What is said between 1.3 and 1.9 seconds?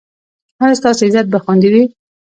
به خوندي وي؟